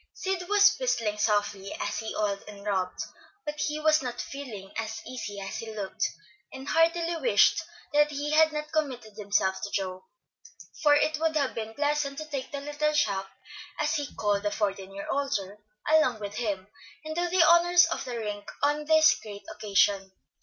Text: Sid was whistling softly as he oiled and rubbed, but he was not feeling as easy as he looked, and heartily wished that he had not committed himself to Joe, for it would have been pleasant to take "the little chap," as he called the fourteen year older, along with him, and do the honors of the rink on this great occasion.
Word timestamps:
Sid 0.15 0.49
was 0.49 0.77
whistling 0.79 1.19
softly 1.19 1.71
as 1.79 1.99
he 1.99 2.15
oiled 2.15 2.41
and 2.47 2.65
rubbed, 2.65 3.03
but 3.45 3.59
he 3.59 3.79
was 3.79 4.01
not 4.01 4.19
feeling 4.19 4.71
as 4.75 4.99
easy 5.05 5.39
as 5.39 5.57
he 5.57 5.75
looked, 5.75 6.07
and 6.51 6.67
heartily 6.69 7.17
wished 7.17 7.61
that 7.93 8.09
he 8.09 8.31
had 8.31 8.51
not 8.51 8.71
committed 8.71 9.13
himself 9.15 9.61
to 9.61 9.69
Joe, 9.69 10.05
for 10.81 10.95
it 10.95 11.19
would 11.19 11.35
have 11.35 11.53
been 11.53 11.75
pleasant 11.75 12.17
to 12.17 12.25
take 12.25 12.51
"the 12.51 12.61
little 12.61 12.93
chap," 12.95 13.29
as 13.79 13.93
he 13.93 14.07
called 14.15 14.41
the 14.41 14.49
fourteen 14.49 14.91
year 14.91 15.05
older, 15.07 15.59
along 15.87 16.19
with 16.19 16.33
him, 16.37 16.67
and 17.05 17.13
do 17.15 17.29
the 17.29 17.43
honors 17.47 17.85
of 17.85 18.03
the 18.03 18.17
rink 18.17 18.51
on 18.63 18.85
this 18.85 19.13
great 19.21 19.43
occasion. 19.53 20.11